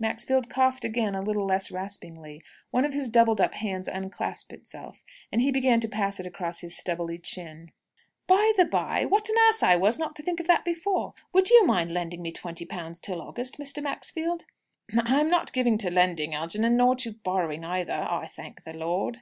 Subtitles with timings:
[0.00, 2.40] Maxfield coughed again, a little less raspingly.
[2.70, 6.60] One of his doubled up hands unclasped itself, and he began to pass it across
[6.60, 7.72] his stubbly chin.
[8.26, 11.50] "By the by what an ass I was not to think of that before would
[11.50, 13.82] you mind lending me twenty pounds till August, Mr.
[13.82, 14.46] Maxfield?"
[14.94, 19.18] "I I'm not given to lending, Algernon; nor to borrowing either, I thank the Lord."